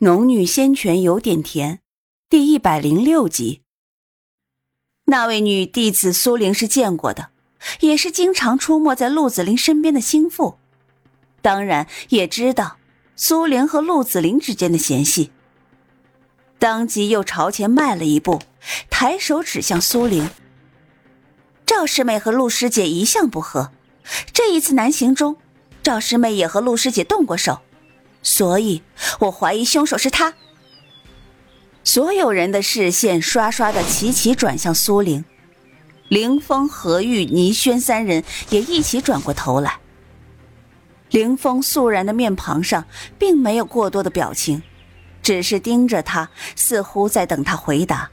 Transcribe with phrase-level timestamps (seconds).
[0.00, 1.80] 农女仙泉有点甜，
[2.30, 3.62] 第一百零六集。
[5.06, 7.30] 那位女弟子苏玲是见过的，
[7.80, 10.56] 也是经常出没在陆子霖身边的心腹，
[11.42, 12.76] 当然也知道
[13.16, 15.32] 苏玲和陆子霖之间的嫌隙。
[16.60, 18.40] 当即又朝前迈了一步，
[18.88, 20.30] 抬手指向苏玲
[21.66, 23.72] ：“赵师妹和陆师姐一向不和，
[24.32, 25.36] 这一次南行中，
[25.82, 27.58] 赵师妹也和陆师姐动过手。”
[28.28, 28.82] 所以，
[29.20, 30.34] 我怀疑凶手是他。
[31.82, 35.24] 所有人的视线刷刷的齐齐转向苏玲，
[36.08, 39.78] 凌风、何玉、倪轩三人也一起转过头来。
[41.08, 42.84] 凌风肃然的面庞上
[43.18, 44.62] 并没有过多的表情，
[45.22, 48.10] 只是盯着他，似乎在等他回答。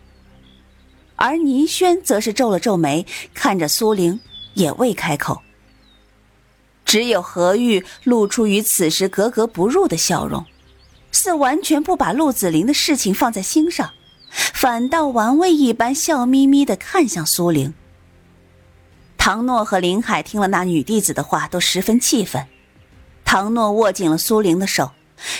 [1.17, 4.21] 而倪轩则是皱了皱眉，看着苏玲，
[4.53, 5.41] 也未开口。
[6.85, 10.45] 只有何玉露出与此时格格不入的笑容，
[11.11, 13.91] 似完全不把陆子霖的事情放在心上，
[14.29, 17.73] 反倒玩味一般笑眯眯的看向苏玲。
[19.17, 22.45] 唐诺和林海听了那女弟子的话，都十分气愤。
[23.25, 24.91] 唐诺握紧了苏玲的手，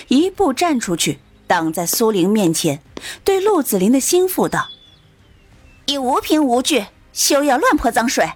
[0.08, 2.82] 一步站出去，挡在苏玲面前，
[3.24, 4.70] 对陆子霖的心腹道
[5.86, 8.28] ：“你无凭无据，休要乱泼脏水。”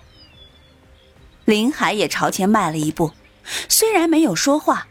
[1.50, 3.12] 林海也朝前迈了一步，
[3.68, 4.86] 虽然没有说话，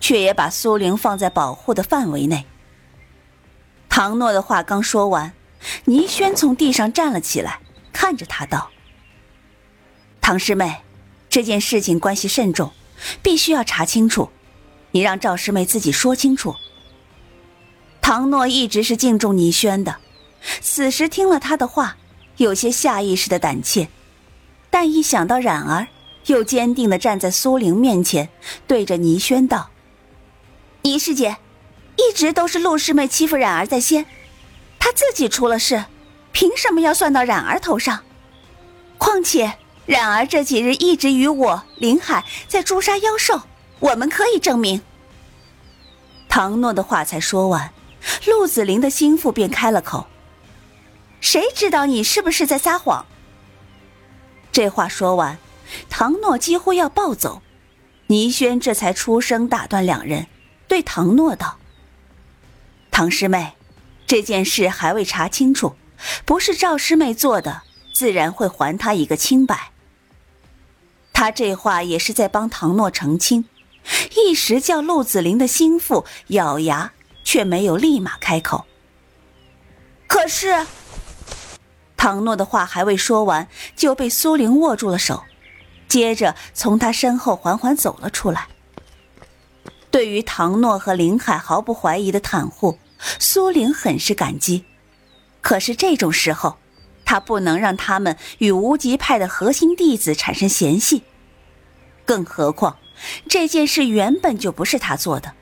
[0.00, 2.46] 却也把苏玲放在保护的范围内。
[3.88, 5.32] 唐诺的话刚说完，
[5.84, 7.60] 倪轩从地上站了起来，
[7.92, 8.70] 看着他道
[10.20, 10.78] ：“唐师妹，
[11.28, 12.72] 这件事情关系慎重，
[13.22, 14.30] 必须要查清楚。
[14.90, 16.56] 你让赵师妹自己说清楚。”
[18.02, 19.98] 唐诺一直是敬重倪轩的，
[20.60, 21.98] 此时听了他的话，
[22.38, 23.88] 有些下意识的胆怯，
[24.70, 25.86] 但一想到冉儿。
[26.30, 28.28] 又坚定的站在苏玲面前，
[28.66, 29.70] 对着倪轩道
[30.82, 31.38] ：“倪师姐，
[31.96, 34.06] 一直都是陆师妹欺负冉儿在先，
[34.78, 35.86] 她自己出了事，
[36.30, 38.04] 凭什么要算到冉儿头上？
[38.96, 39.54] 况且
[39.86, 43.42] 冉儿这几日一直与我林海在诛杀妖兽，
[43.80, 44.80] 我们可以证明。”
[46.28, 47.72] 唐诺的话才说完，
[48.26, 50.06] 陆子霖的心腹便开了口
[51.20, 53.04] ：“谁知道你是不是在撒谎？”
[54.52, 55.36] 这话说完。
[55.88, 57.42] 唐诺几乎要暴走，
[58.08, 60.26] 倪轩这才出声打断两人，
[60.66, 61.58] 对唐诺道
[62.90, 63.52] ：“唐师妹，
[64.06, 65.76] 这件事还未查清楚，
[66.24, 67.62] 不是赵师妹做的，
[67.94, 69.70] 自然会还她一个清白。”
[71.12, 73.44] 他这话也是在帮唐诺澄清，
[74.16, 76.92] 一时叫陆子霖的心腹咬牙，
[77.22, 78.64] 却没有立马开口。
[80.06, 80.66] 可是，
[81.94, 85.24] 唐诺的话还未说完，就被苏玲握住了手。
[85.90, 88.46] 接着从他身后缓缓走了出来。
[89.90, 92.78] 对于唐诺和林海毫不怀疑的袒护，
[93.18, 94.64] 苏玲很是感激。
[95.42, 96.58] 可是这种时候，
[97.04, 101.02] 他不能让他们与无极派的核心弟子产生嫌隙。
[102.04, 102.76] 更何况
[103.28, 105.32] 这件事原本就不是他做的，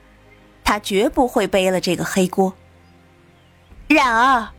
[0.63, 2.55] 他绝不会背了这个黑锅。
[3.87, 4.49] 然而，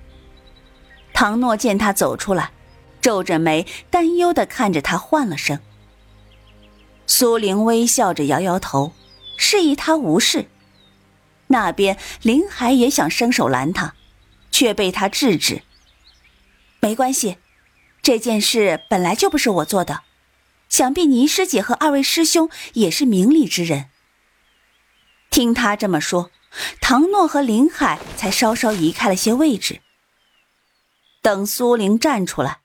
[1.12, 2.52] 唐诺见他走出来，
[3.00, 5.58] 皱着眉，担忧的看着他，唤了声。
[7.10, 8.92] 苏玲微笑着摇摇头，
[9.36, 10.48] 示意他无事。
[11.48, 13.96] 那边林海也想伸手拦他，
[14.52, 15.62] 却被他制止。
[16.78, 17.38] 没关系，
[18.00, 20.02] 这件事本来就不是我做的，
[20.68, 23.90] 想必倪师姐和二位师兄也是明理之人。
[25.30, 26.30] 听他这么说，
[26.80, 29.80] 唐诺和林海才稍稍移开了些位置。
[31.20, 32.60] 等苏玲站出来，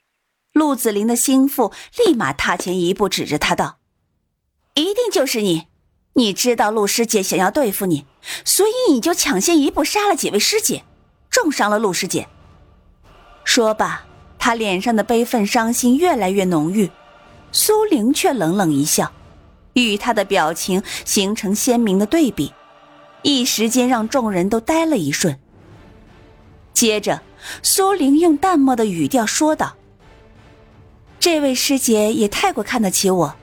[0.54, 3.80] 陆子霖的心腹立马踏前一步，指着他道。
[4.76, 5.68] 一定就是你！
[6.14, 8.06] 你知道陆师姐想要对付你，
[8.44, 10.84] 所以你就抢先一步杀了几位师姐，
[11.30, 12.28] 重伤了陆师姐。
[13.46, 14.06] 说罢，
[14.38, 16.92] 他脸上的悲愤伤心越来越浓郁。
[17.54, 19.14] 苏玲却冷冷一笑，
[19.74, 22.54] 与他的表情形成鲜明的对比，
[23.22, 25.40] 一时间让众人都呆了一瞬。
[26.74, 27.22] 接着，
[27.64, 29.78] 苏玲用淡漠的语调说道
[31.18, 33.36] ：“这位师姐也太过看得起我。”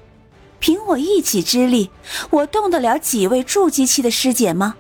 [0.63, 1.91] 凭我一己之力，
[2.31, 4.77] 我动得了几位筑基期的师姐吗？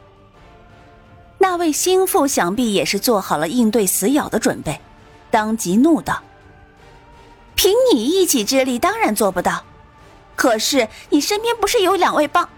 [1.38, 4.80] 那位心腹想必也是做好了应对死咬的准备，
[5.28, 6.22] 当即怒道
[7.56, 9.64] ：“凭你一己之力，当然做不到。
[10.36, 12.48] 可是你身边不是有两位帮？”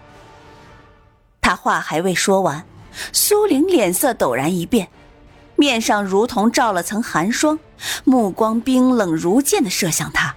[1.41, 2.63] 他话还未说完，
[3.11, 4.89] 苏玲脸色陡然一变，
[5.55, 7.57] 面上如同罩了层寒霜，
[8.03, 10.35] 目光冰冷如剑的射向他。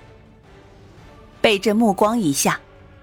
[1.42, 2.58] 被这目光一下。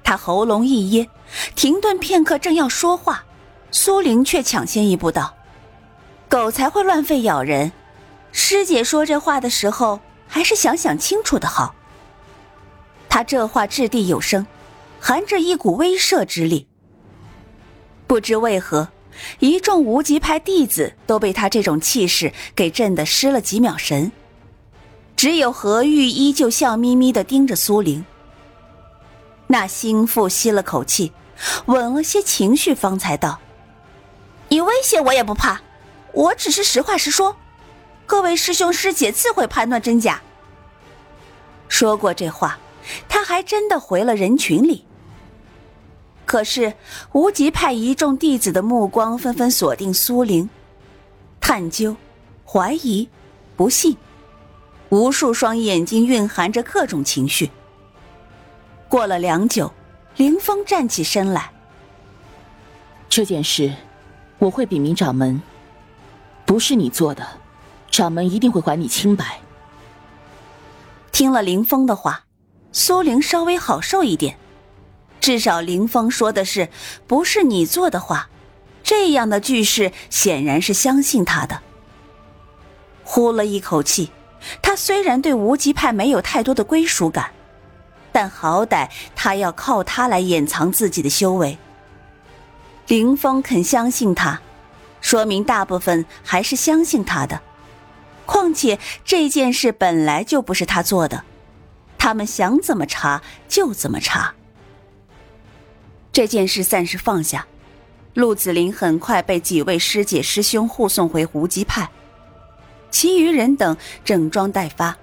[0.06, 1.10] 他喉咙一噎，
[1.56, 3.26] 停顿片刻，正要说话，
[3.72, 5.36] 苏玲却抢先一步道
[6.30, 7.72] ：“狗才会乱吠咬人。
[8.32, 11.74] 师姐说这话的时候，还是想想清楚的好。
[13.10, 14.46] 他这话掷地有声，
[15.00, 16.68] 含着一股威慑之力。
[18.06, 18.90] 不知为何，
[19.40, 24.12] 一众无极派弟子都被他这种气势给震得失了几秒神。
[25.16, 28.06] 只有何玉依旧笑眯眯的盯着苏玲。
[29.48, 31.14] 那心腹吸了口气，
[31.66, 33.40] 稳了些情绪，方才道
[34.50, 35.62] ：“你威胁我也不怕，
[36.14, 37.38] 我只是实话实说。
[38.08, 40.22] 各位师兄师姐自会判断真假。”
[41.70, 42.58] 说过这话，
[43.08, 44.86] 他还真的回了人群里。
[46.26, 46.74] 可是
[47.12, 50.50] 无极派一众弟子的目光纷纷锁定苏玲，
[51.40, 51.96] 探究、
[52.46, 53.08] 怀疑、
[53.56, 53.96] 不信，
[54.90, 57.52] 无数双眼睛蕴含着各种情绪。
[58.96, 59.74] 过了良久，
[60.16, 61.52] 凌风站起身来。
[63.10, 63.74] 这件事，
[64.38, 65.42] 我会禀明掌门，
[66.46, 67.28] 不是你做的，
[67.92, 69.42] 掌门一定会还你清白。
[71.12, 72.24] 听了凌风的话，
[72.72, 74.38] 苏玲稍微好受一点，
[75.20, 76.70] 至少凌风说的是
[77.06, 78.30] 不是你做的话，
[78.82, 81.60] 这样的句式显然是相信他的。
[83.04, 84.12] 呼了一口气，
[84.62, 87.32] 他虽然对无极派没有太多的归属感。
[88.16, 91.58] 但好歹他要靠他来掩藏自己的修为。
[92.88, 94.40] 林峰肯相信他，
[95.02, 97.42] 说明大部分还是相信他的。
[98.26, 101.26] 况且这件事本来就不是他做的，
[101.98, 104.34] 他们想怎么查就怎么查。
[106.14, 107.46] 这件事暂时放下，
[108.14, 111.90] 陆子霖很快被几位师姐师兄护送回无极派，
[112.90, 113.76] 其余人等
[114.06, 114.96] 整装待发。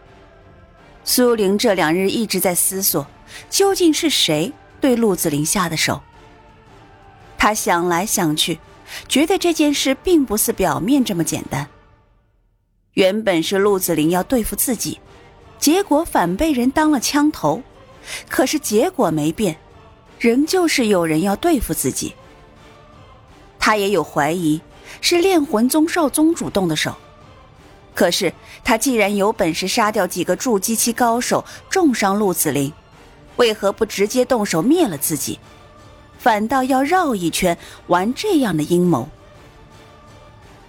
[1.05, 3.07] 苏玲这两日一直在思索，
[3.51, 6.01] 究竟是谁对陆子霖下的手。
[7.37, 8.61] 他想来想去，
[9.09, 11.69] 觉得这件事并不似表面这么简单。
[12.95, 15.01] 原本是陆子霖要对付自己，
[15.59, 17.63] 结果反被人当了枪头。
[18.29, 19.57] 可是结果没变，
[20.19, 22.15] 仍旧是有人要对付自己。
[23.59, 24.61] 他也有怀疑，
[25.01, 26.97] 是炼魂宗少宗主动的手。
[27.95, 28.33] 可是
[28.65, 32.73] 他既然有本事杀掉几个筑基期高手，重伤陆子霖，
[33.37, 35.39] 为何不直接动手灭了自己，
[36.19, 37.57] 反倒要绕一圈
[37.89, 39.09] 玩这样的阴谋？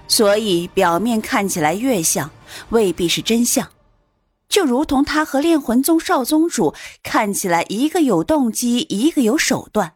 [0.07, 2.29] 所以表面看起来越像，
[2.69, 3.71] 未必是真相。
[4.49, 9.93] 就如同他和炼魂宗少宗主看起来一个有动机，一个有手段，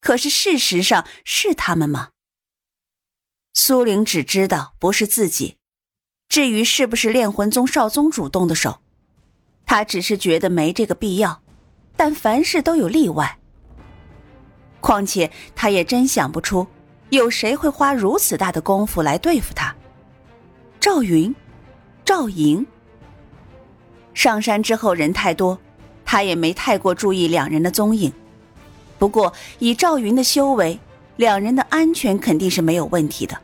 [0.00, 2.08] 可是事实上是他们吗？
[3.52, 5.57] 苏玲只知道不是自己。
[6.28, 8.80] 至于是不是炼魂宗少宗主动的手，
[9.64, 11.40] 他只是觉得没这个必要。
[11.96, 13.38] 但凡事都有例外。
[14.80, 16.66] 况且他也真想不出，
[17.10, 19.74] 有谁会花如此大的功夫来对付他。
[20.78, 21.34] 赵云、
[22.04, 22.64] 赵莹。
[24.14, 25.58] 上山之后人太多，
[26.04, 28.12] 他也没太过注意两人的踪影。
[28.98, 30.78] 不过以赵云的修为，
[31.16, 33.36] 两人的安全肯定是没有问题的。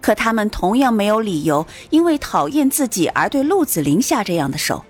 [0.00, 4.84] 可他们同样没有理由因为讨厌自己而对陆子霖下这样的手，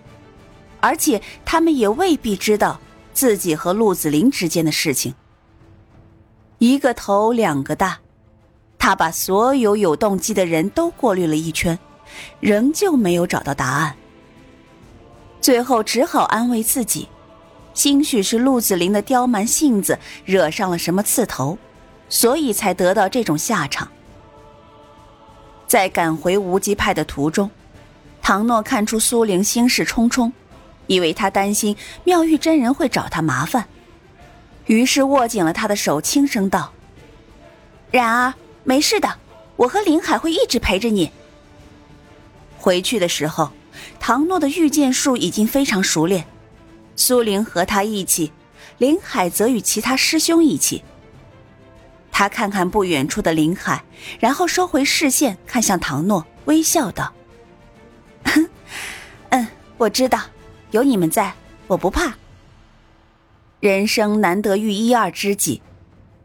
[0.81, 2.81] 而且他们也未必知道
[3.13, 5.15] 自己和陆子霖之间的事情。
[6.59, 7.99] 一个头两个大，
[8.79, 11.79] 他把所有有动机的人都过滤了一圈，
[12.39, 13.97] 仍旧没有找到答案。
[15.41, 17.09] 最后只好安慰自己，
[17.73, 21.59] 兴许是陆子霖的刁蛮性子惹上了什么刺头，
[22.11, 23.91] 所以才得到这种下场。
[25.71, 27.49] 在赶回无极派的途中，
[28.21, 30.33] 唐诺看出苏玲心事重重，
[30.89, 33.69] 以为他担心妙玉真人会找他麻烦，
[34.67, 36.73] 于是握紧了他的手，轻声道
[37.93, 38.35] ：“然儿，
[38.65, 39.19] 没事的，
[39.55, 41.13] 我和林海会一直陪着你。”
[42.59, 43.53] 回去的时候，
[44.01, 46.27] 唐诺的御剑术已经非常熟练，
[46.97, 48.33] 苏玲和他一起，
[48.79, 50.83] 林海则与其他师兄一起。
[52.21, 53.83] 他看看不远处的林海，
[54.19, 57.11] 然后收回视线，看向唐诺，微笑道
[59.31, 59.49] ：“嗯，
[59.79, 60.21] 我知道，
[60.71, 61.33] 有你们在，
[61.67, 62.13] 我不怕。
[63.61, 65.63] 人生难得遇一二知己，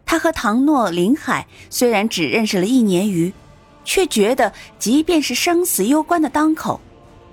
[0.06, 3.32] 他和唐诺、林海虽然只认识了一年余，
[3.86, 6.82] 却觉得即便是生死攸关的当口，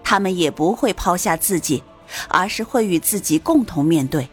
[0.04, 1.83] 他们也不会抛下自己，
[2.28, 4.28] 而是会与自己共同面对。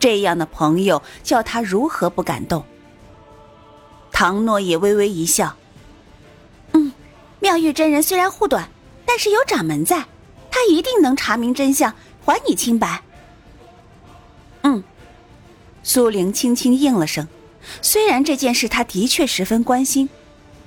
[0.00, 2.64] 这样的朋友，叫他如何不感动？”
[4.18, 5.54] 唐诺也微微一笑，
[6.72, 6.92] 嗯，
[7.38, 8.68] 妙玉真人虽然护短，
[9.06, 10.06] 但是有掌门在，
[10.50, 11.94] 他一定能查明真相，
[12.24, 13.00] 还你清白。
[14.62, 14.82] 嗯，
[15.84, 17.28] 苏玲轻轻应了声，
[17.80, 20.08] 虽然这件事他的确十分关心，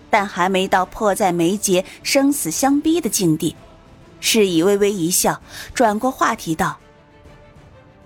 [0.10, 3.58] 但还没到迫在眉睫、生死相逼的境地，
[4.22, 5.42] 是以微微一笑，
[5.74, 6.78] 转过话题道：“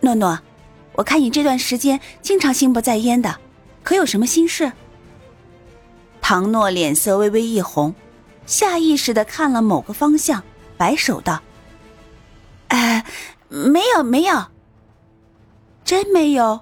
[0.02, 0.40] 诺诺，
[0.94, 3.38] 我看你这段时间经常心不在焉的，
[3.84, 4.72] 可有什么心事？”
[6.28, 7.94] 唐诺脸色微微一红，
[8.48, 10.42] 下意识的看了某个方向，
[10.76, 11.40] 摆手道
[12.70, 13.06] ：“哎，
[13.48, 14.48] 没有，没有，
[15.84, 16.62] 真没有。”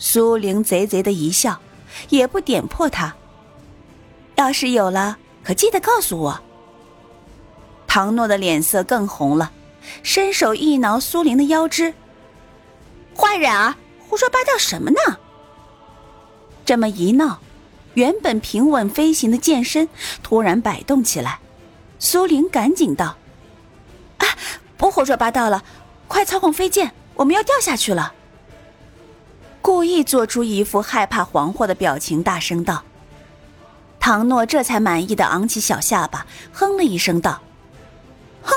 [0.00, 1.60] 苏玲贼贼的一笑，
[2.08, 3.14] 也不点破他。
[4.36, 6.40] 要是有了，可记得告诉我。
[7.86, 9.52] 唐诺的脸色更红了，
[10.02, 11.92] 伸手一挠苏玲的腰肢。
[13.14, 13.74] 坏人儿，
[14.08, 15.18] 胡说八道什么呢？
[16.64, 17.40] 这么一闹，
[17.98, 19.88] 原本平稳飞行的剑身
[20.22, 21.40] 突然摆动起来。
[21.98, 23.16] 苏玲赶紧道
[24.18, 24.26] ：“啊，
[24.76, 25.64] 不胡说八道了，
[26.06, 28.12] 快操控飞剑，我们要掉下去了。”
[29.60, 32.84] 故意做出一副害怕惶惑的表情，大声道。
[33.98, 37.42] 唐诺这才满意的昂起小下巴，哼了一声道
[38.42, 38.54] ：“哼，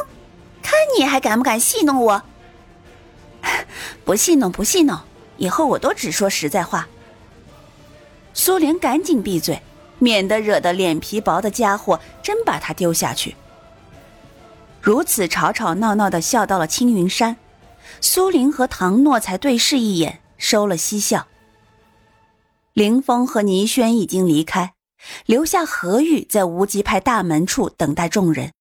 [0.62, 2.22] 看你还敢不敢戏弄我？
[4.06, 5.00] 不戏弄，不戏弄，
[5.38, 6.88] 以后我都只说实在话。”
[8.34, 9.62] 苏玲赶紧闭嘴，
[10.00, 13.36] 免得惹得脸皮薄的家伙真把他丢下去。
[14.82, 17.38] 如此吵吵闹闹的笑到了青云山，
[18.00, 21.28] 苏玲和唐诺才对视一眼，收了嬉笑。
[22.74, 24.74] 林峰和倪轩已经离开。
[25.26, 28.52] 留下何玉在无极派大门处等待众人。